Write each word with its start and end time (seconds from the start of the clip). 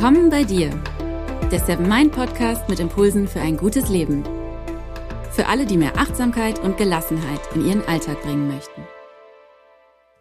Willkommen 0.00 0.30
bei 0.30 0.44
dir, 0.44 0.70
der 1.50 1.58
Seven 1.58 1.88
Mind 1.88 2.12
Podcast 2.12 2.68
mit 2.68 2.78
Impulsen 2.78 3.26
für 3.26 3.40
ein 3.40 3.56
gutes 3.56 3.88
Leben. 3.88 4.22
Für 5.32 5.48
alle, 5.48 5.66
die 5.66 5.76
mehr 5.76 5.98
Achtsamkeit 5.98 6.60
und 6.60 6.76
Gelassenheit 6.76 7.40
in 7.56 7.66
ihren 7.66 7.82
Alltag 7.82 8.22
bringen 8.22 8.46
möchten. 8.46 8.82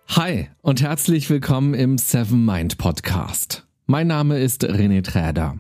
Hi 0.08 0.48
und 0.64 0.82
herzlich 0.82 1.30
willkommen 1.30 1.76
im 1.76 2.00
Seven 2.00 2.44
Mind 2.44 2.80
Podcast. 2.80 3.68
Mein 3.86 4.08
Name 4.08 4.40
ist 4.40 4.66
René 4.66 5.04
Träder 5.04 5.60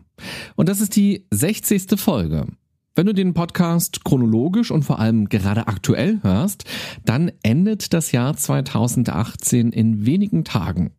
und 0.55 0.67
das 0.67 0.81
ist 0.81 0.95
die 0.95 1.27
60. 1.29 1.99
Folge. 1.99 2.47
Wenn 2.95 3.05
du 3.05 3.13
den 3.13 3.35
Podcast 3.35 4.03
chronologisch 4.03 4.71
und 4.71 4.81
vor 4.81 4.97
allem 4.97 5.29
gerade 5.29 5.67
aktuell 5.67 6.17
hörst, 6.23 6.63
dann 7.05 7.31
endet 7.43 7.93
das 7.93 8.11
Jahr 8.11 8.35
2018 8.35 9.71
in 9.71 10.07
wenigen 10.07 10.43
Tagen. 10.43 10.96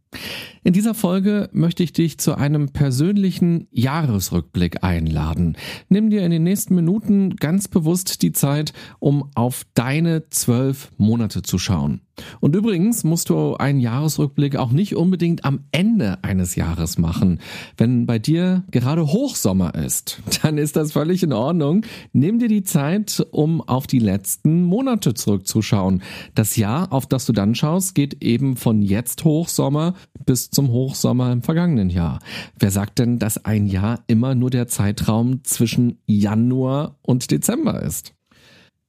In 0.65 0.73
dieser 0.73 0.95
Folge 0.95 1.49
möchte 1.53 1.83
ich 1.83 1.93
dich 1.93 2.19
zu 2.19 2.35
einem 2.35 2.71
persönlichen 2.71 3.69
Jahresrückblick 3.71 4.83
einladen. 4.85 5.57
Nimm 5.89 6.11
dir 6.11 6.25
in 6.25 6.31
den 6.31 6.43
nächsten 6.43 6.75
Minuten 6.75 7.37
ganz 7.37 7.69
bewusst 7.69 8.23
die 8.23 8.33
Zeit, 8.33 8.73
um 8.99 9.31
auf 9.35 9.65
deine 9.75 10.29
zwölf 10.31 10.91
Monate 10.97 11.43
zu 11.43 11.59
schauen. 11.59 12.03
Und 12.41 12.57
übrigens 12.57 13.05
musst 13.05 13.31
du 13.31 13.55
einen 13.57 13.81
Jahresrückblick 13.81 14.57
auch 14.57 14.71
nicht 14.71 14.97
unbedingt 14.97 15.45
am 15.45 15.61
Ende 15.71 16.19
eines 16.23 16.57
Jahres 16.57 16.99
machen. 16.99 17.41
Wenn 17.77 18.07
bei 18.07 18.19
dir 18.19 18.65
gerade 18.71 19.07
Hochsommer 19.07 19.75
ist, 19.75 20.21
dann 20.43 20.59
ist 20.59 20.77
das 20.77 20.93
völlig 20.93 21.23
in 21.23 21.33
Ordnung. 21.33 21.85
Nimm 22.13 22.39
dir 22.39 22.49
die 22.49 22.65
Zeit, 22.65 23.25
um 23.31 23.61
auf 23.61 23.87
die 23.87 23.99
letzten 23.99 24.63
Monate 24.65 25.15
zurückzuschauen. 25.15 26.03
Das 26.35 26.57
Jahr, 26.57 26.93
auf 26.93 27.07
das 27.07 27.27
du 27.27 27.33
dann 27.33 27.55
schaust, 27.55 27.95
geht 27.95 28.23
eben 28.23 28.57
von 28.57 28.83
jetzt 28.83 29.25
Hochsommer 29.25 29.95
bis 30.25 30.51
zum 30.51 30.69
Hochsommer 30.69 31.33
im 31.33 31.43
vergangenen 31.43 31.91
Jahr. 31.91 32.19
Wer 32.59 32.71
sagt 32.71 32.99
denn, 32.99 33.19
dass 33.19 33.45
ein 33.45 33.67
Jahr 33.67 34.05
immer 34.07 34.35
nur 34.35 34.51
der 34.51 34.69
Zeitraum 34.69 35.45
zwischen 35.45 35.99
Januar 36.07 36.97
und 37.03 37.31
Dezember 37.31 37.83
ist? 37.83 38.15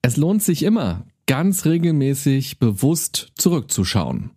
Es 0.01 0.17
lohnt 0.17 0.43
sich 0.43 0.63
immer, 0.63 1.05
ganz 1.27 1.65
regelmäßig 1.65 2.59
bewusst 2.59 3.33
zurückzuschauen. 3.35 4.31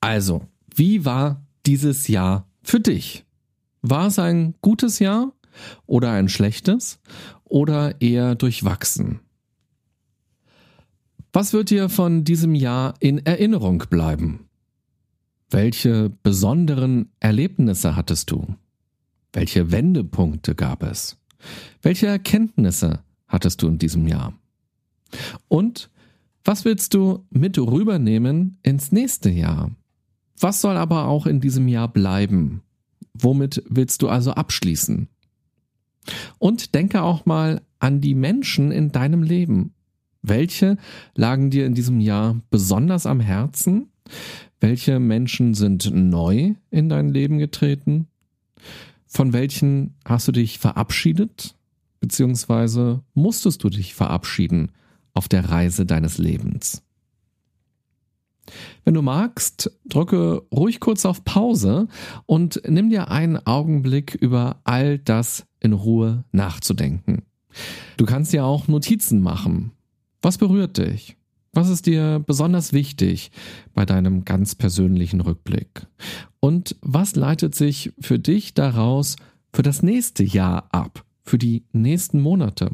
Also, 0.00 0.42
wie 0.74 1.04
war 1.04 1.46
dieses 1.66 2.08
Jahr 2.08 2.48
für 2.62 2.80
dich? 2.80 3.24
War 3.82 4.08
es 4.08 4.18
ein 4.18 4.54
gutes 4.60 4.98
Jahr 4.98 5.32
oder 5.86 6.10
ein 6.12 6.28
schlechtes 6.28 7.00
oder 7.44 8.00
eher 8.00 8.34
durchwachsen? 8.34 9.20
Was 11.32 11.52
wird 11.52 11.70
dir 11.70 11.88
von 11.88 12.24
diesem 12.24 12.54
Jahr 12.54 12.94
in 13.00 13.24
Erinnerung 13.24 13.84
bleiben? 13.90 14.47
Welche 15.50 16.10
besonderen 16.22 17.10
Erlebnisse 17.20 17.96
hattest 17.96 18.30
du? 18.30 18.54
Welche 19.32 19.72
Wendepunkte 19.72 20.54
gab 20.54 20.82
es? 20.82 21.16
Welche 21.80 22.06
Erkenntnisse 22.06 23.00
hattest 23.26 23.62
du 23.62 23.68
in 23.68 23.78
diesem 23.78 24.06
Jahr? 24.06 24.34
Und 25.48 25.90
was 26.44 26.64
willst 26.64 26.94
du 26.94 27.26
mit 27.30 27.58
rübernehmen 27.58 28.58
ins 28.62 28.92
nächste 28.92 29.30
Jahr? 29.30 29.70
Was 30.38 30.60
soll 30.60 30.76
aber 30.76 31.06
auch 31.06 31.26
in 31.26 31.40
diesem 31.40 31.66
Jahr 31.66 31.88
bleiben? 31.88 32.62
Womit 33.14 33.62
willst 33.68 34.02
du 34.02 34.08
also 34.08 34.32
abschließen? 34.32 35.08
Und 36.38 36.74
denke 36.74 37.02
auch 37.02 37.26
mal 37.26 37.62
an 37.78 38.00
die 38.00 38.14
Menschen 38.14 38.70
in 38.70 38.92
deinem 38.92 39.22
Leben. 39.22 39.74
Welche 40.22 40.76
lagen 41.14 41.50
dir 41.50 41.66
in 41.66 41.74
diesem 41.74 42.00
Jahr 42.00 42.40
besonders 42.50 43.06
am 43.06 43.20
Herzen? 43.20 43.88
Welche 44.60 44.98
Menschen 44.98 45.54
sind 45.54 45.90
neu 45.94 46.54
in 46.70 46.88
dein 46.88 47.08
Leben 47.08 47.38
getreten? 47.38 48.08
Von 49.06 49.32
welchen 49.32 49.94
hast 50.04 50.28
du 50.28 50.32
dich 50.32 50.58
verabschiedet? 50.58 51.54
Beziehungsweise 52.00 53.02
musstest 53.14 53.62
du 53.64 53.70
dich 53.70 53.94
verabschieden 53.94 54.72
auf 55.14 55.28
der 55.28 55.48
Reise 55.48 55.86
deines 55.86 56.18
Lebens? 56.18 56.82
Wenn 58.84 58.94
du 58.94 59.02
magst, 59.02 59.70
drücke 59.84 60.42
ruhig 60.52 60.80
kurz 60.80 61.04
auf 61.04 61.24
Pause 61.24 61.88
und 62.26 62.62
nimm 62.66 62.88
dir 62.88 63.10
einen 63.10 63.36
Augenblick 63.36 64.14
über 64.14 64.60
all 64.64 64.98
das 64.98 65.46
in 65.60 65.72
Ruhe 65.72 66.24
nachzudenken. 66.32 67.22
Du 67.96 68.06
kannst 68.06 68.32
dir 68.32 68.44
auch 68.44 68.68
Notizen 68.68 69.20
machen. 69.20 69.72
Was 70.22 70.38
berührt 70.38 70.78
dich? 70.78 71.17
Was 71.52 71.68
ist 71.68 71.86
dir 71.86 72.22
besonders 72.24 72.72
wichtig 72.72 73.30
bei 73.74 73.84
deinem 73.86 74.24
ganz 74.24 74.54
persönlichen 74.54 75.20
Rückblick? 75.20 75.86
Und 76.40 76.76
was 76.82 77.16
leitet 77.16 77.54
sich 77.54 77.92
für 78.00 78.18
dich 78.18 78.54
daraus 78.54 79.16
für 79.52 79.62
das 79.62 79.82
nächste 79.82 80.24
Jahr 80.24 80.68
ab, 80.72 81.04
für 81.24 81.38
die 81.38 81.64
nächsten 81.72 82.20
Monate? 82.20 82.70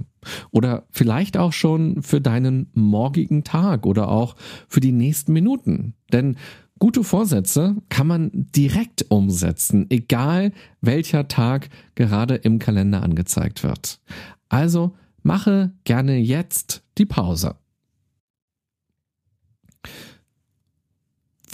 Oder 0.51 0.87
vielleicht 0.91 1.37
auch 1.37 1.53
schon 1.53 2.03
für 2.03 2.21
deinen 2.21 2.71
morgigen 2.75 3.45
Tag 3.45 3.87
oder 3.87 4.09
auch 4.09 4.37
für 4.69 4.81
die 4.81 4.93
nächsten 4.93 5.33
Minuten? 5.33 5.95
Denn 6.13 6.37
Gute 6.81 7.05
Vorsätze 7.05 7.77
kann 7.89 8.09
man 8.09 8.31
direkt 8.35 9.07
umsetzen, 9.09 9.87
egal 9.91 10.53
welcher 10.81 11.29
Tag 11.29 11.71
gerade 11.95 12.35
im 12.35 12.59
Kalender 12.59 13.03
angezeigt 13.03 13.63
wird. 13.63 14.01
Also 14.49 14.95
mache 15.23 15.73
gerne 15.85 16.19
jetzt 16.19 16.83
die 16.99 17.07
Pause. 17.07 17.55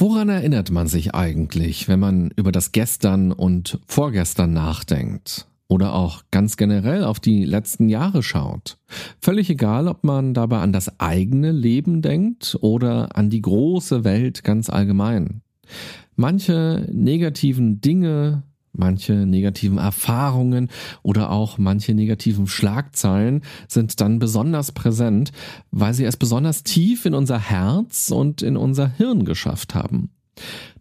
Woran 0.00 0.31
erinnert 0.31 0.71
man 0.71 0.87
sich 0.87 1.15
eigentlich, 1.15 1.87
wenn 1.87 2.00
man 2.00 2.31
über 2.34 2.53
das 2.53 2.72
Gestern 2.72 3.33
und 3.33 3.78
Vorgestern 3.87 4.55
nachdenkt? 4.55 5.47
Oder 5.69 5.93
auch 5.93 6.22
ganz 6.31 6.56
generell 6.56 7.05
auf 7.05 7.21
die 7.21 7.44
letzten 7.44 7.91
Jahre 7.91 8.22
schaut. 8.22 8.78
Völlig 9.21 9.50
egal, 9.50 9.89
ob 9.89 10.03
man 10.03 10.33
dabei 10.33 10.60
an 10.60 10.72
das 10.72 10.99
eigene 11.00 11.53
Leben 11.53 12.00
denkt 12.00 12.56
oder 12.62 13.15
an 13.15 13.28
die 13.28 13.43
große 13.43 14.03
Welt 14.03 14.43
ganz 14.43 14.71
allgemein. 14.71 15.43
Manche 16.16 16.89
negativen 16.91 17.83
Dinge, 17.83 18.44
Manche 18.72 19.12
negativen 19.12 19.78
Erfahrungen 19.78 20.69
oder 21.03 21.31
auch 21.31 21.58
manche 21.58 21.94
negativen 21.94 22.47
Schlagzeilen 22.47 23.42
sind 23.69 24.00
dann 24.00 24.19
besonders 24.19 24.72
präsent, 24.72 25.32
weil 25.70 25.92
sie 25.92 26.04
es 26.04 26.16
besonders 26.16 26.62
tief 26.62 27.04
in 27.04 27.14
unser 27.14 27.38
Herz 27.38 28.10
und 28.10 28.42
in 28.42 28.56
unser 28.56 28.88
Hirn 28.88 29.25
geschafft 29.25 29.75
haben. 29.75 30.10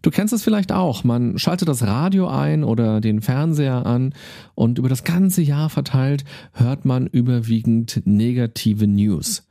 Du 0.02 0.10
kennst 0.10 0.32
es 0.32 0.42
vielleicht 0.42 0.72
auch. 0.72 1.04
Man 1.04 1.38
schaltet 1.38 1.68
das 1.68 1.82
Radio 1.82 2.28
ein 2.28 2.64
oder 2.64 3.00
den 3.00 3.20
Fernseher 3.20 3.84
an 3.84 4.14
und 4.54 4.78
über 4.78 4.88
das 4.88 5.04
ganze 5.04 5.42
Jahr 5.42 5.68
verteilt 5.68 6.24
hört 6.52 6.84
man 6.84 7.06
überwiegend 7.06 8.02
negative 8.06 8.86
News. 8.86 9.46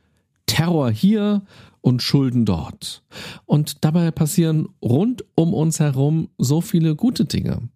Terror 0.46 0.90
hier 0.90 1.42
und 1.80 2.02
Schulden 2.02 2.44
dort. 2.44 3.02
Und 3.46 3.84
dabei 3.84 4.10
passieren 4.10 4.68
rund 4.82 5.24
um 5.34 5.54
uns 5.54 5.78
herum 5.78 6.28
so 6.38 6.60
viele 6.60 6.96
gute 6.96 7.24
Dinge. 7.24 7.68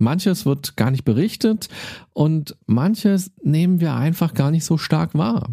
Manches 0.00 0.46
wird 0.46 0.76
gar 0.76 0.90
nicht 0.90 1.04
berichtet 1.04 1.68
und 2.12 2.56
manches 2.66 3.32
nehmen 3.42 3.80
wir 3.80 3.94
einfach 3.94 4.34
gar 4.34 4.50
nicht 4.50 4.64
so 4.64 4.78
stark 4.78 5.14
wahr. 5.14 5.50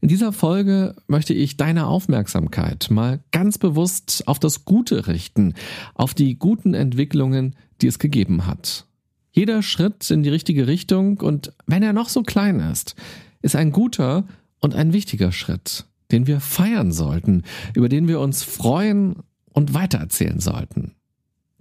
In 0.00 0.08
dieser 0.08 0.32
Folge 0.32 0.96
möchte 1.06 1.32
ich 1.32 1.56
deine 1.56 1.86
Aufmerksamkeit 1.86 2.90
mal 2.90 3.20
ganz 3.30 3.58
bewusst 3.58 4.24
auf 4.26 4.38
das 4.38 4.64
Gute 4.64 5.06
richten, 5.06 5.54
auf 5.94 6.14
die 6.14 6.36
guten 6.38 6.74
Entwicklungen, 6.74 7.56
die 7.80 7.86
es 7.86 7.98
gegeben 7.98 8.46
hat. 8.46 8.86
Jeder 9.32 9.62
Schritt 9.62 10.10
in 10.10 10.22
die 10.22 10.30
richtige 10.30 10.66
Richtung 10.66 11.18
und 11.20 11.52
wenn 11.66 11.82
er 11.82 11.92
noch 11.92 12.08
so 12.08 12.22
klein 12.22 12.60
ist, 12.60 12.94
ist 13.42 13.56
ein 13.56 13.72
guter 13.72 14.24
und 14.60 14.74
ein 14.74 14.92
wichtiger 14.92 15.32
Schritt, 15.32 15.86
den 16.12 16.26
wir 16.26 16.40
feiern 16.40 16.92
sollten, 16.92 17.42
über 17.74 17.88
den 17.88 18.08
wir 18.08 18.20
uns 18.20 18.42
freuen 18.42 19.16
und 19.52 19.74
weitererzählen 19.74 20.40
sollten. 20.40 20.92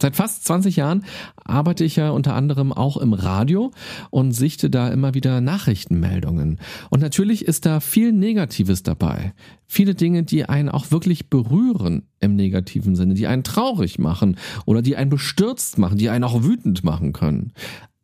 Seit 0.04 0.18
fast 0.18 0.44
20 0.44 0.76
Jahren 0.76 1.06
arbeite 1.46 1.86
ich 1.86 1.96
ja 1.96 2.10
unter 2.10 2.36
anderem 2.36 2.74
auch 2.74 2.98
im 2.98 3.14
Radio 3.14 3.72
und 4.10 4.34
sichte 4.34 4.70
da 4.70 4.90
immer 4.90 5.14
wieder 5.14 5.40
Nachrichtenmeldungen. 5.40 6.60
Und 6.90 7.00
natürlich 7.00 7.46
ist 7.46 7.66
da 7.66 7.80
viel 7.80 8.12
Negatives 8.12 8.84
dabei. 8.84 9.34
Viele 9.66 9.96
Dinge, 9.96 10.24
die 10.24 10.44
einen 10.44 10.68
auch 10.68 10.92
wirklich 10.92 11.30
berühren 11.30 12.04
im 12.20 12.36
negativen 12.36 12.98
Sinne, 12.98 13.14
die 13.14 13.28
einen 13.28 13.46
traurig 13.46 13.98
machen 13.98 14.36
oder 14.66 14.82
die 14.82 14.98
einen 14.98 15.10
bestürzt 15.10 15.78
machen, 15.78 15.98
die 15.98 16.10
einen 16.10 16.26
auch 16.26 16.44
wütend 16.44 16.84
machen 16.84 17.14
können. 17.14 17.54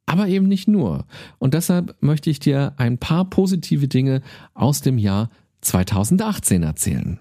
Aber 0.05 0.29
eben 0.29 0.47
nicht 0.47 0.69
nur. 0.69 1.05
Und 1.37 1.53
deshalb 1.53 1.97
möchte 1.99 2.29
ich 2.29 2.39
dir 2.39 2.75
ein 2.77 2.97
paar 2.97 3.29
positive 3.29 3.89
Dinge 3.89 4.21
aus 4.53 4.79
dem 4.79 4.97
Jahr 4.97 5.29
2018 5.59 6.63
erzählen. 6.63 7.19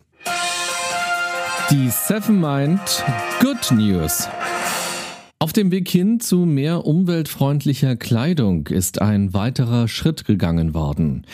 Die 1.70 1.90
Seven 1.90 2.40
Mind 2.40 2.80
Good 3.42 3.76
News. 3.76 4.26
Auf 5.38 5.52
dem 5.52 5.70
Weg 5.70 5.86
hin 5.90 6.18
zu 6.18 6.46
mehr 6.46 6.86
umweltfreundlicher 6.86 7.94
Kleidung 7.94 8.68
ist 8.68 9.02
ein 9.02 9.34
weiterer 9.34 9.86
Schritt 9.86 10.24
gegangen 10.24 10.72
worden. 10.72 11.26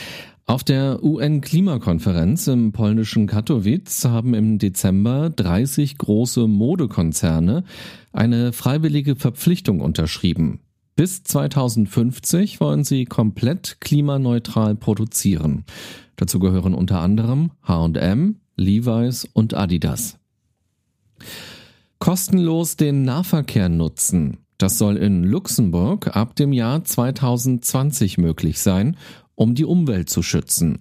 Auf 0.45 0.65
der 0.65 1.05
UN-Klimakonferenz 1.05 2.49
im 2.49 2.73
polnischen 2.73 3.29
Katowice 3.29 4.07
haben 4.07 4.35
im 4.35 4.59
Dezember 4.59 5.31
30 5.31 5.99
große 5.99 6.49
Modekonzerne 6.49 7.63
eine 8.13 8.53
freiwillige 8.53 9.15
Verpflichtung 9.15 9.81
unterschrieben. 9.81 10.59
Bis 10.97 11.23
2050 11.23 12.61
wollen 12.61 12.83
sie 12.83 13.05
komplett 13.05 13.77
klimaneutral 13.81 14.75
produzieren. 14.75 15.65
Dazu 16.17 16.41
gehören 16.41 16.75
unter 16.75 16.99
anderem 16.99 17.53
H&M, 17.63 18.41
Levi's 18.57 19.29
und 19.33 19.55
Adidas. 19.55 20.19
Kostenlos 21.99 22.77
den 22.77 23.03
Nahverkehr 23.03 23.69
nutzen. 23.69 24.39
Das 24.59 24.79
soll 24.79 24.97
in 24.97 25.25
Luxemburg 25.25 26.17
ab 26.17 26.37
dem 26.37 26.53
Jahr 26.53 26.85
2020 26.85 28.19
möglich 28.19 28.61
sein, 28.61 28.97
um 29.35 29.55
die 29.55 29.65
Umwelt 29.65 30.09
zu 30.09 30.23
schützen. 30.23 30.79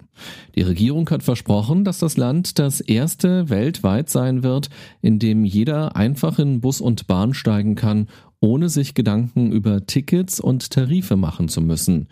Die 0.54 0.62
Regierung 0.62 1.08
hat 1.10 1.22
versprochen, 1.22 1.84
dass 1.84 1.98
das 1.98 2.16
Land 2.16 2.58
das 2.58 2.80
erste 2.80 3.50
weltweit 3.50 4.10
sein 4.10 4.42
wird, 4.42 4.70
in 5.02 5.18
dem 5.18 5.44
jeder 5.44 5.96
einfach 5.96 6.38
in 6.38 6.60
Bus 6.60 6.80
und 6.80 7.06
Bahn 7.06 7.34
steigen 7.34 7.74
kann, 7.74 8.08
ohne 8.40 8.68
sich 8.68 8.94
Gedanken 8.94 9.50
über 9.50 9.86
Tickets 9.86 10.38
und 10.38 10.70
Tarife 10.70 11.16
machen 11.16 11.48
zu 11.48 11.60
müssen. 11.60 12.08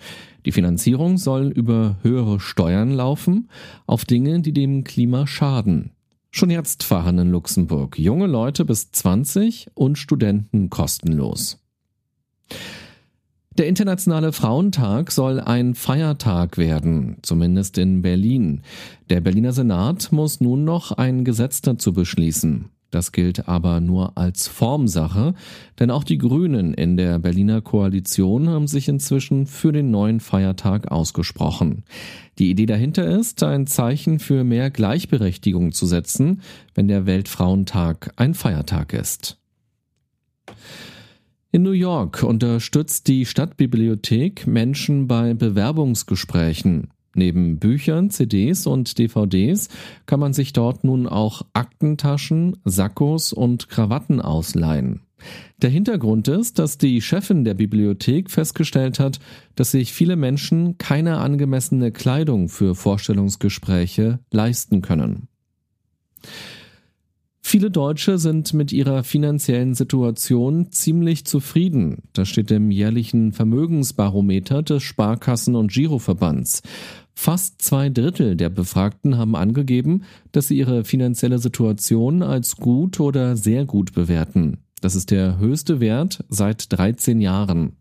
Die 0.47 0.53
Finanzierung 0.53 1.19
soll 1.19 1.49
über 1.49 1.97
höhere 2.03 2.41
Steuern 2.41 2.91
laufen 2.91 3.49
auf 3.87 4.05
Dinge, 4.05 4.41
die 4.41 4.53
dem 4.53 4.83
Klima 4.83 5.27
schaden. 5.27 5.93
Schon 6.35 6.49
jetzt 6.49 6.83
fahren 6.83 7.19
in 7.19 7.31
Luxemburg 7.31 7.99
junge 7.99 8.27
Leute 8.27 8.65
bis 8.65 8.91
20 8.91 9.69
und 9.75 9.99
Studenten 9.99 10.71
kostenlos. 10.71 11.59
Der 13.59 13.69
Internationale 13.69 14.33
Frauentag 14.33 15.13
soll 15.13 15.41
ein 15.41 15.75
Feiertag 15.75 16.57
werden, 16.57 17.19
zumindest 17.21 17.77
in 17.77 18.01
Berlin. 18.01 18.63
Der 19.11 19.21
Berliner 19.21 19.53
Senat 19.53 20.11
muss 20.11 20.41
nun 20.41 20.65
noch 20.65 20.93
ein 20.93 21.27
Gesetz 21.27 21.61
dazu 21.61 21.93
beschließen. 21.93 22.71
Das 22.93 23.11
gilt 23.11 23.49
aber 23.49 23.81
nur 23.81 24.19
als 24.19 24.49
Formsache, 24.49 25.35
denn 25.81 25.91
auch 25.91 26.05
die 26.05 26.19
Grünen 26.19 26.75
in 26.75 26.99
der 26.99 27.19
Berliner 27.19 27.63
Koalition 27.63 28.51
haben 28.51 28.67
sich 28.67 28.87
inzwischen 28.87 29.47
für 29.47 29.73
den 29.73 29.91
neuen 29.91 30.21
Feiertag 30.21 30.93
ausgesprochen. 30.93 31.85
Die 32.39 32.51
Idee 32.51 32.67
dahinter 32.67 33.19
ist, 33.19 33.43
ein 33.43 33.67
Zeichen 33.67 34.19
für 34.19 34.45
mehr 34.45 34.71
Gleichberechtigung 34.71 35.73
zu 35.73 35.87
setzen, 35.87 36.43
wenn 36.75 36.87
der 36.87 37.07
Weltfrauentag 37.07 38.13
ein 38.17 38.35
Feiertag 38.35 38.93
ist. 38.93 39.39
In 41.51 41.63
New 41.63 41.71
York 41.71 42.23
unterstützt 42.23 43.09
die 43.09 43.25
Stadtbibliothek 43.25 44.47
Menschen 44.47 45.09
bei 45.09 45.33
Bewerbungsgesprächen. 45.33 46.92
Neben 47.15 47.59
Büchern, 47.59 48.11
CDs 48.11 48.67
und 48.67 48.99
DVDs 48.99 49.69
kann 50.07 50.21
man 50.21 50.33
sich 50.33 50.53
dort 50.53 50.85
nun 50.85 51.07
auch 51.07 51.43
Aktentaschen, 51.53 52.57
Sakkos 52.65 53.33
und 53.33 53.69
Krawatten 53.69 54.21
ausleihen. 54.21 55.01
Der 55.59 55.71
Hintergrund 55.71 56.27
ist, 56.29 56.59
dass 56.59 56.79
die 56.79 57.01
Chefin 57.01 57.45
der 57.45 57.55
Bibliothek 57.55 58.31
festgestellt 58.31 58.99
hat, 58.99 59.21
dass 59.55 59.71
sich 59.71 59.93
viele 59.93 60.17
Menschen 60.17 60.79
keine 60.79 61.19
angemessene 61.19 61.93
Kleidung 61.93 62.49
für 62.49 62.75
Vorstellungsgespräche 62.75 64.19
leisten 64.33 64.83
können. 64.83 65.29
Viele 67.45 67.71
Deutsche 67.71 68.19
sind 68.19 68.55
mit 68.55 68.73
ihrer 68.73 69.03
finanziellen 69.03 69.75
Situation 69.75 70.71
ziemlich 70.71 71.27
zufrieden. 71.27 72.05
Das 72.13 72.29
steht 72.29 72.51
im 72.53 72.71
jährlichen 72.71 73.33
Vermögensbarometer 73.33 74.63
des 74.63 74.83
Sparkassen- 74.85 75.57
und 75.57 75.73
Giroverbands. 75.73 76.63
Fast 77.15 77.63
zwei 77.63 77.89
Drittel 77.89 78.37
der 78.37 78.49
Befragten 78.49 79.19
haben 79.19 79.37
angegeben, 79.37 80.05
dass 80.33 80.49
sie 80.49 80.57
ihre 80.57 80.85
finanzielle 80.85 81.39
Situation 81.39 82.23
als 82.23 82.57
gut 82.57 83.01
oder 83.01 83.37
sehr 83.37 83.65
gut 83.65 83.93
bewerten. 83.93 84.59
Das 84.81 84.97
ist 84.97 85.11
der 85.11 85.39
höchste 85.39 85.81
Wert 85.81 86.25
seit 86.29 86.73
13 86.73 87.21
Jahren. 87.21 87.77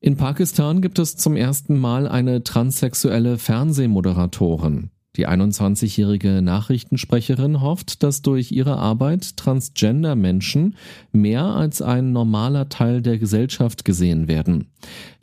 In 0.00 0.16
Pakistan 0.16 0.80
gibt 0.80 0.98
es 0.98 1.16
zum 1.16 1.36
ersten 1.36 1.78
Mal 1.78 2.08
eine 2.08 2.42
transsexuelle 2.42 3.36
Fernsehmoderatorin. 3.36 4.90
Die 5.16 5.26
21-jährige 5.26 6.40
Nachrichtensprecherin 6.40 7.60
hofft, 7.60 8.04
dass 8.04 8.22
durch 8.22 8.52
ihre 8.52 8.76
Arbeit 8.76 9.36
Transgender-Menschen 9.36 10.76
mehr 11.10 11.44
als 11.44 11.82
ein 11.82 12.12
normaler 12.12 12.68
Teil 12.68 13.02
der 13.02 13.18
Gesellschaft 13.18 13.84
gesehen 13.84 14.28
werden. 14.28 14.68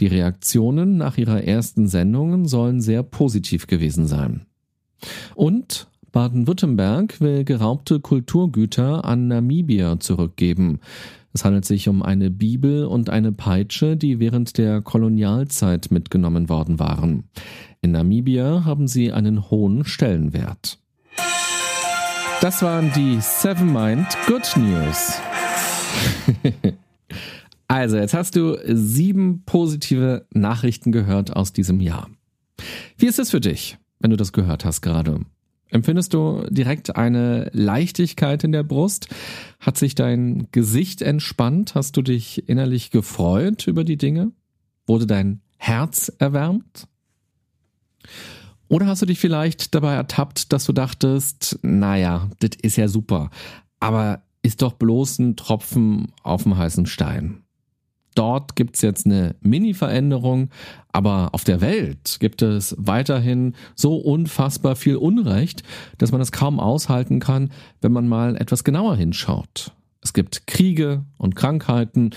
Die 0.02 0.08
Reaktionen 0.08 0.98
nach 0.98 1.18
ihrer 1.18 1.44
ersten 1.44 1.88
Sendungen 1.88 2.48
sollen 2.48 2.82
sehr 2.82 3.02
positiv 3.02 3.68
gewesen 3.68 4.08
sein. 4.08 4.46
Und 5.36 5.88
Baden-Württemberg 6.12 7.22
will 7.22 7.44
geraubte 7.44 8.00
Kulturgüter 8.00 9.06
an 9.06 9.28
Namibia 9.28 10.00
zurückgeben. 10.00 10.80
Es 11.38 11.46
handelt 11.46 11.66
sich 11.66 11.88
um 11.88 12.02
eine 12.02 12.32
Bibel 12.32 12.86
und 12.86 13.12
eine 13.12 13.32
Peitsche, 13.32 13.96
die 13.96 14.20
während 14.20 14.58
der 14.58 14.82
Kolonialzeit 14.82 15.92
mitgenommen 15.92 16.50
worden 16.50 16.80
waren. 16.80 17.26
In 17.80 17.92
Namibia 17.92 18.66
haben 18.66 18.88
sie 18.88 19.12
einen 19.12 19.52
hohen 19.52 19.86
Stellenwert. 19.86 20.80
Das 22.42 22.64
waren 22.64 22.92
die 22.96 23.20
Seven 23.22 23.72
Mind 23.72 24.08
Good 24.26 24.52
News. 24.58 25.20
also, 27.68 27.98
jetzt 27.98 28.16
hast 28.16 28.36
du 28.36 28.58
sieben 28.66 29.44
positive 29.46 30.26
Nachrichten 30.34 30.92
gehört 30.92 31.36
aus 31.36 31.54
diesem 31.54 31.82
Jahr. 31.82 32.10
Wie 32.98 33.06
ist 33.06 33.20
es 33.20 33.30
für 33.30 33.42
dich, 33.42 33.78
wenn 34.00 34.10
du 34.10 34.18
das 34.18 34.34
gehört 34.34 34.66
hast 34.66 34.82
gerade? 34.82 35.20
Empfindest 35.70 36.14
du 36.14 36.46
direkt 36.50 36.96
eine 36.96 37.50
Leichtigkeit 37.54 38.44
in 38.44 38.52
der 38.52 38.64
Brust? 38.64 39.10
Hat 39.60 39.78
sich 39.78 39.96
dein 39.96 40.48
Gesicht 40.52 41.02
entspannt? 41.02 41.76
Hast 41.76 41.98
du 41.98 42.02
dich 42.02 42.48
innerlich 42.48 42.92
gefreut 42.92 43.68
über 43.68 43.84
die 43.84 43.98
Dinge? 43.98 44.32
Wurde 44.86 45.08
dein 45.08 45.42
Herz 45.58 46.12
erwärmt? 46.20 46.88
Oder 48.70 48.88
hast 48.88 49.02
du 49.02 49.06
dich 49.06 49.20
vielleicht 49.20 49.76
dabei 49.76 49.94
ertappt, 49.96 50.52
dass 50.52 50.66
du 50.66 50.74
dachtest, 50.74 51.60
naja, 51.62 52.30
das 52.40 52.52
ist 52.62 52.76
ja 52.76 52.88
super, 52.88 53.30
aber 53.80 54.24
ist 54.42 54.62
doch 54.62 54.74
bloß 54.74 55.20
ein 55.20 55.36
Tropfen 55.36 56.14
auf 56.24 56.44
dem 56.44 56.58
heißen 56.58 56.86
Stein. 56.86 57.44
Dort 58.18 58.56
gibt's 58.56 58.82
jetzt 58.82 59.06
eine 59.06 59.36
Mini-Veränderung, 59.42 60.50
aber 60.92 61.30
auf 61.34 61.44
der 61.44 61.62
Welt 61.62 62.18
gibt 62.20 62.42
es 62.42 62.76
weiterhin 62.80 63.54
so 63.76 63.96
unfassbar 63.98 64.76
viel 64.76 64.96
Unrecht, 64.96 65.62
dass 66.00 66.12
man 66.12 66.20
es 66.20 66.32
kaum 66.32 66.60
aushalten 66.60 67.20
kann, 67.20 67.52
wenn 67.80 67.92
man 67.92 68.08
mal 68.08 68.36
etwas 68.36 68.64
genauer 68.64 68.96
hinschaut. 68.96 69.72
Es 70.02 70.14
gibt 70.14 70.48
Kriege 70.48 71.06
und 71.20 71.36
Krankheiten, 71.36 72.10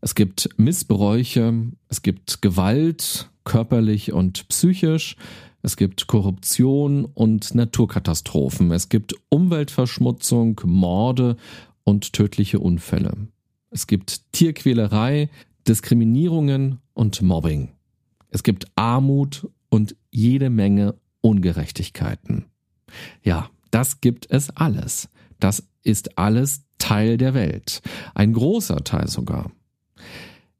es 0.00 0.14
gibt 0.14 0.50
Missbräuche, 0.56 1.52
es 1.88 2.02
gibt 2.02 2.42
Gewalt, 2.42 3.28
körperlich 3.42 4.12
und 4.12 4.46
psychisch, 4.46 5.16
es 5.62 5.76
gibt 5.76 6.06
Korruption 6.06 7.06
und 7.06 7.56
Naturkatastrophen, 7.56 8.70
es 8.70 8.88
gibt 8.88 9.14
Umweltverschmutzung, 9.30 10.60
Morde 10.64 11.36
und 11.82 12.12
tödliche 12.12 12.60
Unfälle. 12.60 13.14
Es 13.70 13.86
gibt 13.86 14.32
Tierquälerei, 14.32 15.30
Diskriminierungen 15.66 16.80
und 16.92 17.22
Mobbing. 17.22 17.70
Es 18.28 18.42
gibt 18.42 18.66
Armut 18.74 19.48
und 19.68 19.96
jede 20.10 20.50
Menge 20.50 20.96
Ungerechtigkeiten. 21.20 22.46
Ja, 23.22 23.48
das 23.70 24.00
gibt 24.00 24.26
es 24.30 24.50
alles. 24.50 25.08
Das 25.38 25.62
ist 25.82 26.18
alles 26.18 26.64
Teil 26.78 27.16
der 27.16 27.34
Welt. 27.34 27.80
Ein 28.14 28.32
großer 28.32 28.82
Teil 28.82 29.08
sogar. 29.08 29.50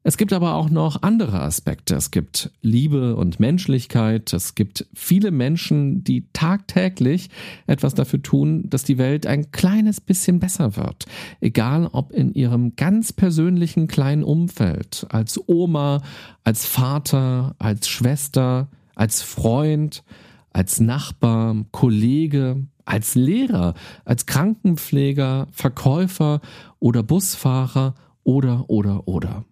Es 0.02 0.16
gibt 0.16 0.32
aber 0.32 0.54
auch 0.54 0.70
noch 0.70 1.02
andere 1.02 1.42
Aspekte. 1.42 1.94
Es 1.94 2.10
gibt 2.10 2.50
Liebe 2.62 3.16
und 3.16 3.38
Menschlichkeit. 3.38 4.32
Es 4.32 4.54
gibt 4.54 4.86
viele 4.94 5.30
Menschen, 5.30 6.02
die 6.04 6.24
tagtäglich 6.32 7.28
etwas 7.66 7.92
dafür 7.92 8.22
tun, 8.22 8.64
dass 8.70 8.82
die 8.82 8.96
Welt 8.96 9.26
ein 9.26 9.50
kleines 9.50 10.00
bisschen 10.00 10.40
besser 10.40 10.74
wird. 10.76 11.04
Egal 11.42 11.86
ob 11.92 12.12
in 12.12 12.32
ihrem 12.32 12.76
ganz 12.76 13.12
persönlichen 13.12 13.88
kleinen 13.88 14.24
Umfeld, 14.24 15.06
als 15.10 15.38
Oma, 15.46 16.00
als 16.44 16.64
Vater, 16.64 17.54
als 17.58 17.86
Schwester, 17.86 18.68
als 18.94 19.20
Freund, 19.20 20.02
als 20.50 20.80
Nachbar, 20.80 21.54
Kollege, 21.72 22.64
als 22.86 23.16
Lehrer, 23.16 23.74
als 24.06 24.24
Krankenpfleger, 24.24 25.48
Verkäufer 25.52 26.40
oder 26.78 27.02
Busfahrer 27.02 27.94
oder 28.24 28.64
oder 28.70 29.06
oder. 29.06 29.44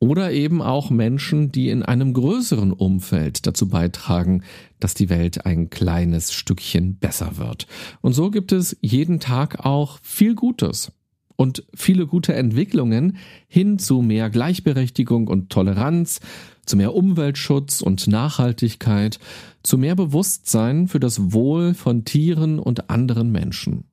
Oder 0.00 0.32
eben 0.32 0.62
auch 0.62 0.88
Menschen, 0.88 1.52
die 1.52 1.68
in 1.68 1.82
einem 1.82 2.14
größeren 2.14 2.72
Umfeld 2.72 3.46
dazu 3.46 3.68
beitragen, 3.68 4.42
dass 4.80 4.94
die 4.94 5.10
Welt 5.10 5.44
ein 5.44 5.68
kleines 5.68 6.32
Stückchen 6.32 6.96
besser 6.96 7.36
wird. 7.36 7.66
Und 8.00 8.14
so 8.14 8.30
gibt 8.30 8.50
es 8.50 8.78
jeden 8.80 9.20
Tag 9.20 9.66
auch 9.66 9.98
viel 10.02 10.34
Gutes 10.34 10.92
und 11.36 11.64
viele 11.74 12.06
gute 12.06 12.32
Entwicklungen 12.32 13.18
hin 13.46 13.78
zu 13.78 14.00
mehr 14.00 14.30
Gleichberechtigung 14.30 15.28
und 15.28 15.50
Toleranz, 15.50 16.20
zu 16.64 16.78
mehr 16.78 16.94
Umweltschutz 16.94 17.82
und 17.82 18.08
Nachhaltigkeit, 18.08 19.18
zu 19.62 19.76
mehr 19.76 19.96
Bewusstsein 19.96 20.88
für 20.88 21.00
das 21.00 21.32
Wohl 21.32 21.74
von 21.74 22.06
Tieren 22.06 22.58
und 22.58 22.88
anderen 22.88 23.32
Menschen. 23.32 23.89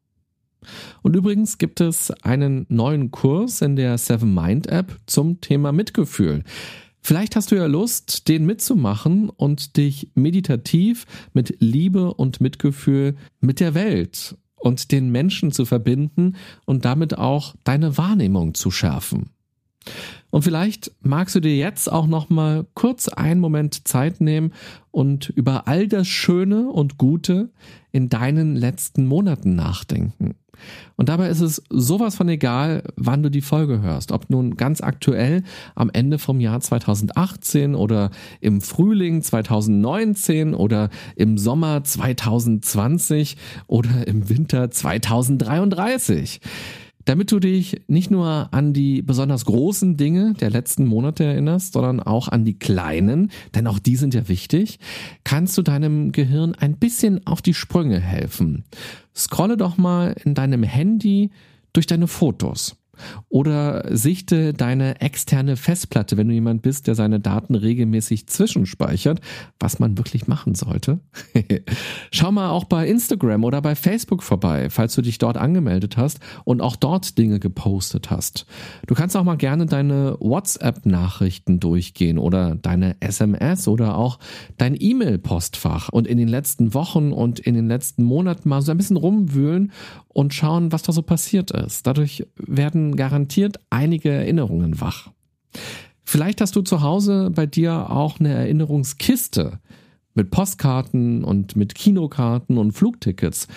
Und 1.01 1.15
übrigens 1.15 1.57
gibt 1.57 1.81
es 1.81 2.11
einen 2.23 2.65
neuen 2.69 3.11
Kurs 3.11 3.61
in 3.61 3.75
der 3.75 3.97
Seven 3.97 4.33
Mind 4.33 4.67
App 4.67 4.97
zum 5.05 5.41
Thema 5.41 5.71
Mitgefühl. 5.71 6.43
Vielleicht 7.01 7.35
hast 7.35 7.51
du 7.51 7.55
ja 7.55 7.67
Lust, 7.67 8.27
den 8.27 8.45
mitzumachen 8.45 9.29
und 9.29 9.77
dich 9.77 10.11
meditativ 10.15 11.05
mit 11.33 11.55
Liebe 11.59 12.13
und 12.13 12.41
Mitgefühl 12.41 13.15
mit 13.39 13.59
der 13.59 13.73
Welt 13.73 14.35
und 14.57 14.91
den 14.91 15.09
Menschen 15.09 15.51
zu 15.51 15.65
verbinden 15.65 16.35
und 16.65 16.83
damit 16.83 17.17
auch 17.17 17.55
deine 17.63 17.97
Wahrnehmung 17.97 18.55
zu 18.55 18.71
schärfen. 18.71 19.29
Und 20.29 20.41
vielleicht 20.41 20.91
magst 21.01 21.35
du 21.35 21.39
dir 21.39 21.55
jetzt 21.55 21.89
auch 21.89 22.07
noch 22.07 22.29
mal 22.29 22.67
kurz 22.73 23.07
einen 23.07 23.39
Moment 23.39 23.87
Zeit 23.87 24.19
nehmen 24.19 24.51
und 24.91 25.29
über 25.29 25.67
all 25.67 25.87
das 25.87 26.07
Schöne 26.07 26.69
und 26.69 26.97
Gute 26.97 27.51
in 27.91 28.09
deinen 28.09 28.55
letzten 28.55 29.05
Monaten 29.05 29.55
nachdenken. 29.55 30.35
Und 30.95 31.09
dabei 31.09 31.29
ist 31.29 31.41
es 31.41 31.63
sowas 31.69 32.15
von 32.15 32.29
egal, 32.29 32.83
wann 32.95 33.23
du 33.23 33.29
die 33.29 33.41
Folge 33.41 33.81
hörst. 33.81 34.11
Ob 34.11 34.29
nun 34.29 34.57
ganz 34.57 34.81
aktuell 34.81 35.43
am 35.75 35.89
Ende 35.91 36.19
vom 36.19 36.39
Jahr 36.39 36.59
2018 36.59 37.75
oder 37.75 38.11
im 38.41 38.61
Frühling 38.61 39.21
2019 39.21 40.53
oder 40.53 40.89
im 41.15 41.37
Sommer 41.37 41.83
2020 41.83 43.37
oder 43.67 44.07
im 44.07 44.29
Winter 44.29 44.71
2033 44.71 46.41
damit 47.07 47.31
du 47.31 47.39
dich 47.39 47.81
nicht 47.87 48.11
nur 48.11 48.49
an 48.51 48.73
die 48.73 49.01
besonders 49.01 49.45
großen 49.45 49.95
Dinge 49.95 50.33
der 50.33 50.49
letzten 50.49 50.85
Monate 50.85 51.23
erinnerst, 51.23 51.71
sondern 51.71 52.01
auch 52.01 52.27
an 52.27 52.43
die 52.43 52.59
kleinen, 52.59 53.31
denn 53.55 53.65
auch 53.65 53.79
die 53.79 53.95
sind 53.95 54.13
ja 54.13 54.27
wichtig, 54.27 54.77
kannst 55.23 55.57
du 55.57 55.61
deinem 55.61 56.11
Gehirn 56.11 56.53
ein 56.53 56.75
bisschen 56.77 57.25
auf 57.25 57.41
die 57.41 57.53
Sprünge 57.53 58.01
helfen. 58.01 58.65
Scrolle 59.15 59.55
doch 59.55 59.77
mal 59.77 60.15
in 60.25 60.33
deinem 60.33 60.63
Handy 60.63 61.31
durch 61.71 61.87
deine 61.87 62.07
Fotos. 62.07 62.75
Oder 63.29 63.85
sichte 63.95 64.53
deine 64.53 65.01
externe 65.01 65.57
Festplatte, 65.57 66.17
wenn 66.17 66.27
du 66.27 66.33
jemand 66.33 66.61
bist, 66.61 66.87
der 66.87 66.95
seine 66.95 67.19
Daten 67.19 67.55
regelmäßig 67.55 68.27
zwischenspeichert, 68.27 69.21
was 69.59 69.79
man 69.79 69.97
wirklich 69.97 70.27
machen 70.27 70.55
sollte. 70.55 70.99
Schau 72.11 72.31
mal 72.31 72.49
auch 72.49 72.65
bei 72.65 72.87
Instagram 72.87 73.43
oder 73.43 73.61
bei 73.61 73.75
Facebook 73.75 74.23
vorbei, 74.23 74.69
falls 74.69 74.95
du 74.95 75.01
dich 75.01 75.17
dort 75.17 75.37
angemeldet 75.37 75.97
hast 75.97 76.19
und 76.43 76.61
auch 76.61 76.75
dort 76.75 77.17
Dinge 77.17 77.39
gepostet 77.39 78.11
hast. 78.11 78.45
Du 78.87 78.95
kannst 78.95 79.15
auch 79.15 79.23
mal 79.23 79.37
gerne 79.37 79.65
deine 79.65 80.17
WhatsApp-Nachrichten 80.19 81.59
durchgehen 81.59 82.17
oder 82.17 82.55
deine 82.55 82.95
SMS 82.99 83.67
oder 83.67 83.97
auch 83.97 84.19
dein 84.57 84.75
E-Mail-Postfach 84.79 85.89
und 85.89 86.07
in 86.07 86.17
den 86.17 86.27
letzten 86.27 86.73
Wochen 86.73 87.11
und 87.11 87.39
in 87.39 87.55
den 87.55 87.67
letzten 87.67 88.03
Monaten 88.03 88.49
mal 88.49 88.61
so 88.61 88.71
ein 88.71 88.77
bisschen 88.77 88.97
rumwühlen 88.97 89.71
und 90.17 90.33
schauen, 90.33 90.71
was 90.71 90.81
da 90.81 90.91
so 90.91 91.03
passiert 91.03 91.51
ist. 91.51 91.85
Dadurch 91.85 92.25
werden 92.37 92.86
garantiert 92.95 93.59
einige 93.69 94.09
Erinnerungen 94.09 94.79
wach. 94.79 95.11
Vielleicht 96.03 96.39
hast 96.41 96.55
du 96.55 96.61
zu 96.61 96.81
Hause 96.81 97.31
bei 97.33 97.45
dir 97.45 97.89
auch 97.89 98.19
eine 98.19 98.33
Erinnerungskiste 98.33 99.59
mit 100.13 100.31
Postkarten 100.31 101.23
und 101.23 101.55
mit 101.55 101.75
Kinokarten 101.75 102.57
und 102.57 102.71
Flugtickets. 102.71 103.47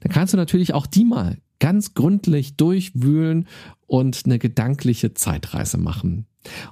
Da 0.00 0.08
kannst 0.08 0.32
du 0.34 0.36
natürlich 0.36 0.74
auch 0.74 0.86
die 0.86 1.04
mal 1.04 1.38
ganz 1.60 1.94
gründlich 1.94 2.56
durchwühlen 2.56 3.46
und 3.90 4.22
eine 4.24 4.38
gedankliche 4.38 5.14
Zeitreise 5.14 5.76
machen. 5.76 6.26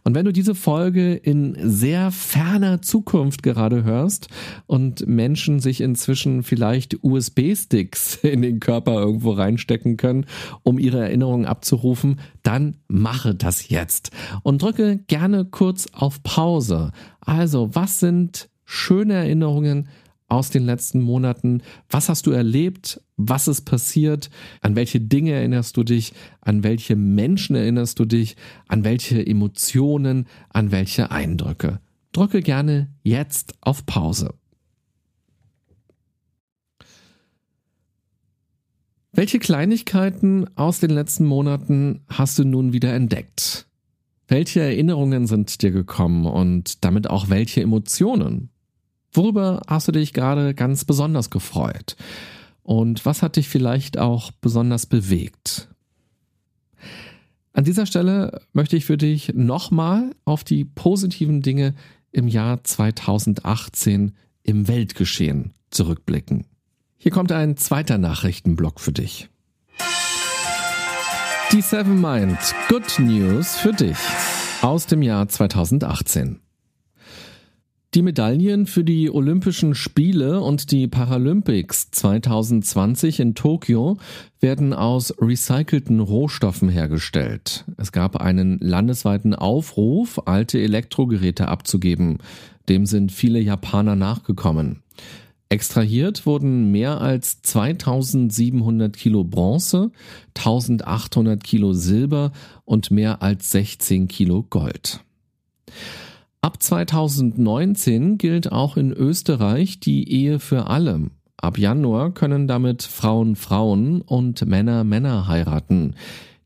Und 0.04 0.14
wenn 0.14 0.24
du 0.24 0.32
diese 0.32 0.54
Folge 0.54 1.14
in 1.14 1.56
sehr 1.60 2.12
ferner 2.12 2.80
Zukunft 2.80 3.42
gerade 3.42 3.82
hörst 3.82 4.28
und 4.66 5.06
Menschen 5.08 5.58
sich 5.58 5.80
inzwischen 5.80 6.44
vielleicht 6.44 7.02
USB-Sticks 7.02 8.14
in 8.22 8.40
den 8.40 8.60
Körper 8.60 9.00
irgendwo 9.00 9.32
reinstecken 9.32 9.96
können, 9.96 10.26
um 10.62 10.78
ihre 10.78 11.00
Erinnerungen 11.00 11.44
abzurufen, 11.44 12.20
dann 12.44 12.76
mache 12.86 13.34
das 13.34 13.68
jetzt 13.68 14.12
und 14.44 14.62
drücke 14.62 14.98
gerne 15.08 15.44
kurz 15.44 15.88
auf 15.92 16.22
Pause. 16.22 16.92
Also, 17.20 17.74
was 17.74 17.98
sind 17.98 18.48
schöne 18.64 19.14
Erinnerungen 19.14 19.88
aus 20.28 20.50
den 20.50 20.64
letzten 20.64 21.00
Monaten? 21.00 21.62
Was 21.88 22.08
hast 22.08 22.26
du 22.26 22.30
erlebt? 22.30 23.02
Was 23.16 23.48
ist 23.48 23.62
passiert? 23.62 24.30
An 24.60 24.76
welche 24.76 25.00
Dinge 25.00 25.32
erinnerst 25.32 25.76
du 25.76 25.82
dich? 25.82 26.12
An 26.40 26.62
welche 26.62 26.96
Menschen 26.96 27.56
erinnerst 27.56 27.98
du 27.98 28.04
dich? 28.04 28.36
An 28.68 28.84
welche 28.84 29.26
Emotionen? 29.26 30.26
An 30.50 30.70
welche 30.70 31.10
Eindrücke? 31.10 31.80
Drücke 32.12 32.40
gerne 32.40 32.88
jetzt 33.02 33.54
auf 33.60 33.86
Pause. 33.86 34.34
Welche 39.12 39.38
Kleinigkeiten 39.40 40.46
aus 40.56 40.78
den 40.78 40.90
letzten 40.90 41.24
Monaten 41.24 42.04
hast 42.08 42.38
du 42.38 42.44
nun 42.44 42.72
wieder 42.72 42.94
entdeckt? 42.94 43.66
Welche 44.28 44.60
Erinnerungen 44.60 45.26
sind 45.26 45.62
dir 45.62 45.70
gekommen 45.70 46.26
und 46.26 46.84
damit 46.84 47.08
auch 47.08 47.30
welche 47.30 47.62
Emotionen? 47.62 48.50
Worüber 49.18 49.62
hast 49.66 49.88
du 49.88 49.92
dich 49.92 50.12
gerade 50.12 50.54
ganz 50.54 50.84
besonders 50.84 51.28
gefreut? 51.28 51.96
Und 52.62 53.04
was 53.04 53.20
hat 53.20 53.34
dich 53.34 53.48
vielleicht 53.48 53.98
auch 53.98 54.30
besonders 54.30 54.86
bewegt? 54.86 55.66
An 57.52 57.64
dieser 57.64 57.84
Stelle 57.84 58.40
möchte 58.52 58.76
ich 58.76 58.84
für 58.84 58.96
dich 58.96 59.32
nochmal 59.34 60.14
auf 60.24 60.44
die 60.44 60.64
positiven 60.64 61.42
Dinge 61.42 61.74
im 62.12 62.28
Jahr 62.28 62.62
2018 62.62 64.12
im 64.44 64.68
Weltgeschehen 64.68 65.52
zurückblicken. 65.70 66.46
Hier 66.96 67.10
kommt 67.10 67.32
ein 67.32 67.56
zweiter 67.56 67.98
Nachrichtenblock 67.98 68.78
für 68.78 68.92
dich. 68.92 69.28
Die 71.50 71.60
Seven 71.60 72.00
Mind 72.00 72.38
Good 72.68 73.00
News 73.00 73.56
für 73.56 73.72
dich 73.72 73.98
aus 74.62 74.86
dem 74.86 75.02
Jahr 75.02 75.26
2018. 75.26 76.38
Die 77.94 78.02
Medaillen 78.02 78.66
für 78.66 78.84
die 78.84 79.10
Olympischen 79.10 79.74
Spiele 79.74 80.42
und 80.42 80.72
die 80.72 80.88
Paralympics 80.88 81.90
2020 81.90 83.18
in 83.18 83.34
Tokio 83.34 83.96
werden 84.40 84.74
aus 84.74 85.14
recycelten 85.18 85.98
Rohstoffen 86.00 86.68
hergestellt. 86.68 87.64
Es 87.78 87.90
gab 87.90 88.16
einen 88.16 88.58
landesweiten 88.58 89.34
Aufruf, 89.34 90.20
alte 90.26 90.60
Elektrogeräte 90.60 91.48
abzugeben. 91.48 92.18
Dem 92.68 92.84
sind 92.84 93.10
viele 93.10 93.40
Japaner 93.40 93.96
nachgekommen. 93.96 94.82
Extrahiert 95.48 96.26
wurden 96.26 96.70
mehr 96.70 97.00
als 97.00 97.40
2700 97.40 98.94
Kilo 98.94 99.24
Bronze, 99.24 99.92
1800 100.36 101.42
Kilo 101.42 101.72
Silber 101.72 102.32
und 102.66 102.90
mehr 102.90 103.22
als 103.22 103.50
16 103.52 104.08
Kilo 104.08 104.42
Gold. 104.42 105.00
Ab 106.40 106.62
2019 106.62 108.16
gilt 108.16 108.52
auch 108.52 108.76
in 108.76 108.92
Österreich 108.92 109.80
die 109.80 110.08
Ehe 110.10 110.38
für 110.38 110.68
alle. 110.68 111.10
Ab 111.36 111.58
Januar 111.58 112.14
können 112.14 112.46
damit 112.46 112.84
Frauen 112.84 113.34
Frauen 113.34 114.02
und 114.02 114.46
Männer 114.46 114.84
Männer 114.84 115.26
heiraten. 115.26 115.96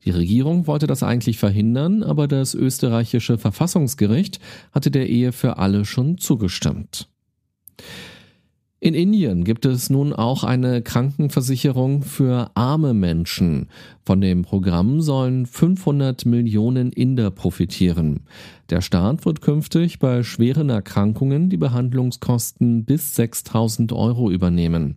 Die 0.04 0.10
Regierung 0.10 0.66
wollte 0.66 0.86
das 0.86 1.02
eigentlich 1.02 1.38
verhindern, 1.38 2.02
aber 2.02 2.26
das 2.26 2.54
österreichische 2.54 3.36
Verfassungsgericht 3.36 4.40
hatte 4.72 4.90
der 4.90 5.10
Ehe 5.10 5.30
für 5.30 5.58
alle 5.58 5.84
schon 5.84 6.16
zugestimmt. 6.16 7.08
In 8.84 8.94
Indien 8.94 9.44
gibt 9.44 9.64
es 9.64 9.90
nun 9.90 10.12
auch 10.12 10.42
eine 10.42 10.82
Krankenversicherung 10.82 12.02
für 12.02 12.50
arme 12.54 12.94
Menschen. 12.94 13.68
Von 14.04 14.20
dem 14.20 14.42
Programm 14.42 15.02
sollen 15.02 15.46
500 15.46 16.26
Millionen 16.26 16.90
Inder 16.90 17.30
profitieren. 17.30 18.22
Der 18.70 18.80
Staat 18.80 19.24
wird 19.24 19.40
künftig 19.40 20.00
bei 20.00 20.24
schweren 20.24 20.68
Erkrankungen 20.68 21.48
die 21.48 21.58
Behandlungskosten 21.58 22.84
bis 22.84 23.14
6000 23.14 23.92
Euro 23.92 24.32
übernehmen. 24.32 24.96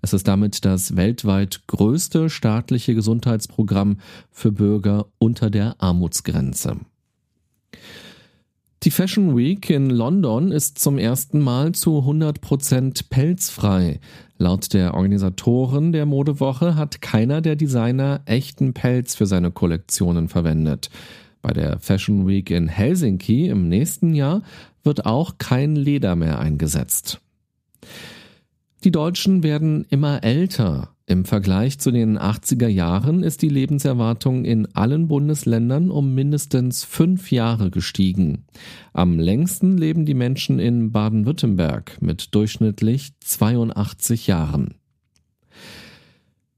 Es 0.00 0.14
ist 0.14 0.26
damit 0.26 0.64
das 0.64 0.96
weltweit 0.96 1.66
größte 1.66 2.30
staatliche 2.30 2.94
Gesundheitsprogramm 2.94 3.98
für 4.30 4.50
Bürger 4.50 5.08
unter 5.18 5.50
der 5.50 5.76
Armutsgrenze. 5.78 6.78
Die 8.86 8.92
Fashion 8.92 9.36
Week 9.36 9.68
in 9.68 9.90
London 9.90 10.52
ist 10.52 10.78
zum 10.78 10.96
ersten 10.96 11.40
Mal 11.40 11.72
zu 11.72 11.98
100% 11.98 13.08
pelzfrei. 13.10 13.98
Laut 14.38 14.72
der 14.74 14.94
Organisatoren 14.94 15.90
der 15.90 16.06
Modewoche 16.06 16.76
hat 16.76 17.02
keiner 17.02 17.40
der 17.40 17.56
Designer 17.56 18.20
echten 18.26 18.74
Pelz 18.74 19.16
für 19.16 19.26
seine 19.26 19.50
Kollektionen 19.50 20.28
verwendet. 20.28 20.90
Bei 21.42 21.52
der 21.52 21.80
Fashion 21.80 22.28
Week 22.28 22.48
in 22.48 22.68
Helsinki 22.68 23.48
im 23.48 23.68
nächsten 23.68 24.14
Jahr 24.14 24.42
wird 24.84 25.04
auch 25.04 25.36
kein 25.38 25.74
Leder 25.74 26.14
mehr 26.14 26.38
eingesetzt. 26.38 27.20
Die 28.86 28.92
Deutschen 28.92 29.42
werden 29.42 29.84
immer 29.90 30.22
älter. 30.22 30.90
Im 31.06 31.24
Vergleich 31.24 31.80
zu 31.80 31.90
den 31.90 32.16
80er 32.16 32.68
Jahren 32.68 33.24
ist 33.24 33.42
die 33.42 33.48
Lebenserwartung 33.48 34.44
in 34.44 34.72
allen 34.76 35.08
Bundesländern 35.08 35.90
um 35.90 36.14
mindestens 36.14 36.84
fünf 36.84 37.32
Jahre 37.32 37.72
gestiegen. 37.72 38.44
Am 38.92 39.18
längsten 39.18 39.76
leben 39.76 40.06
die 40.06 40.14
Menschen 40.14 40.60
in 40.60 40.92
Baden-Württemberg 40.92 42.00
mit 42.00 42.32
durchschnittlich 42.32 43.10
82 43.18 44.28
Jahren. 44.28 44.76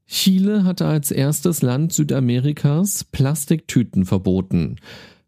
Chile 0.06 0.64
hatte 0.64 0.84
als 0.84 1.10
erstes 1.10 1.62
Land 1.62 1.94
Südamerikas 1.94 3.04
Plastiktüten 3.04 4.04
verboten. 4.04 4.76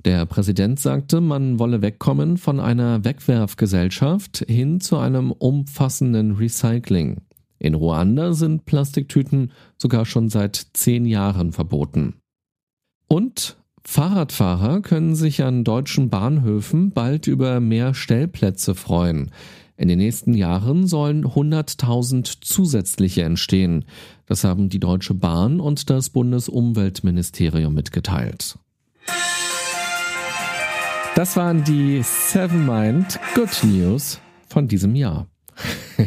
Der 0.04 0.25
Präsident 0.25 0.80
sagte, 0.80 1.21
man 1.21 1.59
wolle 1.59 1.83
wegkommen 1.83 2.38
von 2.38 2.59
einer 2.59 3.04
Wegwerfgesellschaft 3.04 4.45
hin 4.49 4.80
zu 4.80 4.97
einem 4.97 5.30
umfassenden 5.30 6.37
Recycling. 6.37 7.19
In 7.59 7.75
Ruanda 7.75 8.33
sind 8.33 8.64
Plastiktüten 8.64 9.52
sogar 9.76 10.07
schon 10.07 10.30
seit 10.30 10.69
zehn 10.73 11.04
Jahren 11.04 11.52
verboten. 11.52 12.14
Und 13.09 13.59
Fahrradfahrer 13.85 14.80
können 14.80 15.14
sich 15.14 15.42
an 15.42 15.64
deutschen 15.64 16.09
Bahnhöfen 16.09 16.90
bald 16.92 17.26
über 17.26 17.61
mehr 17.61 17.92
Stellplätze 17.92 18.75
freuen. 18.75 19.30
In 19.76 19.88
den 19.88 19.99
nächsten 19.99 20.33
Jahren 20.33 20.87
sollen 20.87 21.26
100.000 21.26 22.38
zusätzliche 22.40 23.23
entstehen. 23.23 23.85
Das 24.26 24.45
haben 24.45 24.69
die 24.69 24.80
Deutsche 24.80 25.14
Bahn 25.14 25.61
und 25.61 25.90
das 25.90 26.11
Bundesumweltministerium 26.11 27.75
mitgeteilt. 27.75 28.59
Das 31.20 31.36
waren 31.36 31.62
die 31.64 32.00
Seven 32.02 32.64
Mind 32.64 33.20
Good 33.34 33.62
News 33.64 34.18
von 34.48 34.68
diesem 34.68 34.94
Jahr. 34.94 35.26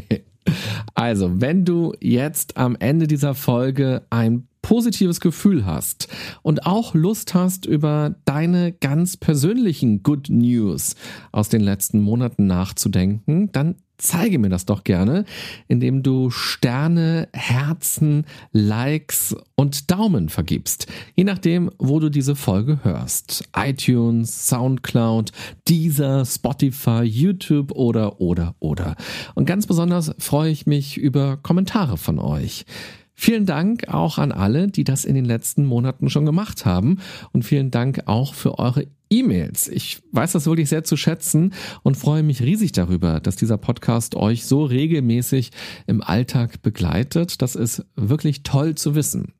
also, 0.95 1.39
wenn 1.39 1.65
du 1.65 1.93
jetzt 2.01 2.57
am 2.57 2.75
Ende 2.75 3.05
dieser 3.05 3.35
Folge 3.35 4.07
ein 4.09 4.47
positives 4.63 5.19
Gefühl 5.19 5.67
hast 5.67 6.07
und 6.41 6.65
auch 6.65 6.95
Lust 6.95 7.35
hast, 7.35 7.67
über 7.67 8.15
deine 8.25 8.71
ganz 8.71 9.15
persönlichen 9.15 10.01
Good 10.01 10.29
News 10.31 10.95
aus 11.31 11.47
den 11.47 11.61
letzten 11.61 12.01
Monaten 12.01 12.47
nachzudenken, 12.47 13.51
dann 13.51 13.75
zeige 13.97 14.39
mir 14.39 14.49
das 14.49 14.65
doch 14.65 14.83
gerne, 14.83 15.25
indem 15.67 16.03
du 16.03 16.29
Sterne, 16.29 17.29
Herzen, 17.33 18.25
Likes 18.51 19.35
und 19.55 19.91
Daumen 19.91 20.29
vergibst. 20.29 20.87
Je 21.15 21.23
nachdem, 21.23 21.71
wo 21.77 21.99
du 21.99 22.09
diese 22.09 22.35
Folge 22.35 22.79
hörst. 22.83 23.49
iTunes, 23.55 24.47
Soundcloud, 24.47 25.31
Deezer, 25.67 26.25
Spotify, 26.25 27.03
YouTube 27.03 27.71
oder, 27.71 28.19
oder, 28.19 28.55
oder. 28.59 28.95
Und 29.35 29.45
ganz 29.45 29.67
besonders 29.67 30.13
freue 30.19 30.51
ich 30.51 30.65
mich 30.65 30.97
über 30.97 31.37
Kommentare 31.37 31.97
von 31.97 32.19
euch. 32.19 32.65
Vielen 33.15 33.45
Dank 33.45 33.87
auch 33.89 34.17
an 34.17 34.31
alle, 34.31 34.67
die 34.67 34.83
das 34.83 35.05
in 35.05 35.15
den 35.15 35.25
letzten 35.25 35.65
Monaten 35.65 36.09
schon 36.09 36.25
gemacht 36.25 36.65
haben. 36.65 36.97
Und 37.31 37.43
vielen 37.43 37.71
Dank 37.71 38.03
auch 38.05 38.33
für 38.33 38.57
eure 38.59 38.87
E-Mails. 39.09 39.67
Ich 39.67 40.01
weiß 40.11 40.31
das 40.31 40.47
wirklich 40.47 40.69
sehr 40.69 40.83
zu 40.83 40.97
schätzen 40.97 41.53
und 41.83 41.95
freue 41.95 42.23
mich 42.23 42.41
riesig 42.41 42.71
darüber, 42.71 43.19
dass 43.19 43.35
dieser 43.35 43.57
Podcast 43.57 44.15
euch 44.15 44.45
so 44.45 44.65
regelmäßig 44.65 45.51
im 45.85 46.01
Alltag 46.01 46.63
begleitet. 46.63 47.41
Das 47.41 47.55
ist 47.55 47.85
wirklich 47.95 48.41
toll 48.41 48.75
zu 48.75 48.95
wissen. 48.95 49.33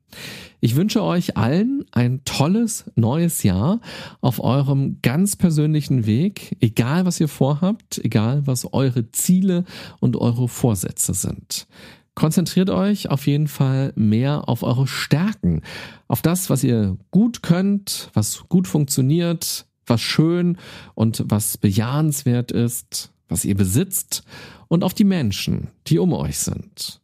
Ich 0.60 0.76
wünsche 0.76 1.02
euch 1.02 1.36
allen 1.36 1.84
ein 1.90 2.22
tolles 2.24 2.84
neues 2.94 3.42
Jahr 3.42 3.80
auf 4.20 4.38
eurem 4.38 5.00
ganz 5.02 5.34
persönlichen 5.34 6.06
Weg, 6.06 6.56
egal 6.60 7.04
was 7.04 7.18
ihr 7.18 7.28
vorhabt, 7.28 8.00
egal 8.02 8.46
was 8.46 8.72
eure 8.72 9.10
Ziele 9.10 9.64
und 9.98 10.16
eure 10.16 10.46
Vorsätze 10.48 11.14
sind. 11.14 11.66
Konzentriert 12.14 12.70
euch 12.70 13.10
auf 13.10 13.26
jeden 13.26 13.48
Fall 13.48 13.92
mehr 13.96 14.48
auf 14.48 14.62
eure 14.62 14.86
Stärken, 14.86 15.62
auf 16.06 16.22
das, 16.22 16.48
was 16.48 16.62
ihr 16.62 16.96
gut 17.10 17.42
könnt, 17.42 18.10
was 18.14 18.44
gut 18.48 18.68
funktioniert, 18.68 19.66
was 19.86 20.00
schön 20.00 20.56
und 20.94 21.24
was 21.26 21.58
bejahenswert 21.58 22.52
ist, 22.52 23.12
was 23.28 23.44
ihr 23.44 23.56
besitzt 23.56 24.22
und 24.68 24.84
auf 24.84 24.94
die 24.94 25.04
Menschen, 25.04 25.68
die 25.88 25.98
um 25.98 26.12
euch 26.12 26.38
sind. 26.38 27.00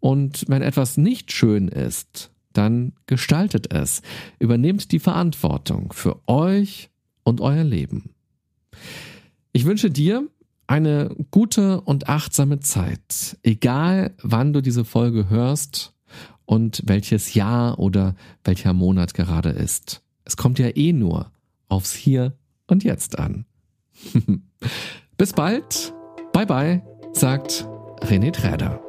Und 0.00 0.44
wenn 0.48 0.62
etwas 0.62 0.96
nicht 0.96 1.32
schön 1.32 1.68
ist, 1.68 2.30
dann 2.52 2.92
gestaltet 3.06 3.72
es, 3.72 4.00
übernehmt 4.38 4.92
die 4.92 4.98
Verantwortung 4.98 5.92
für 5.92 6.20
euch 6.26 6.90
und 7.24 7.40
euer 7.40 7.64
Leben. 7.64 8.14
Ich 9.52 9.64
wünsche 9.64 9.90
dir 9.90 10.26
eine 10.66 11.14
gute 11.30 11.80
und 11.80 12.08
achtsame 12.08 12.60
Zeit, 12.60 13.38
egal 13.42 14.14
wann 14.22 14.52
du 14.52 14.62
diese 14.62 14.84
Folge 14.84 15.28
hörst 15.28 15.92
und 16.44 16.82
welches 16.86 17.34
Jahr 17.34 17.78
oder 17.78 18.14
welcher 18.44 18.72
Monat 18.72 19.14
gerade 19.14 19.50
ist. 19.50 20.02
Es 20.24 20.36
kommt 20.36 20.58
ja 20.58 20.68
eh 20.74 20.92
nur 20.92 21.30
aufs 21.68 21.94
Hier 21.94 22.36
und 22.66 22.84
Jetzt 22.84 23.18
an. 23.18 23.46
Bis 25.16 25.32
bald, 25.32 25.94
bye 26.32 26.46
bye, 26.46 26.82
sagt 27.12 27.66
René 28.02 28.32
Träder. 28.32 28.85